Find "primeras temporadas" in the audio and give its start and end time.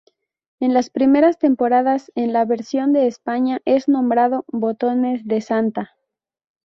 0.89-2.11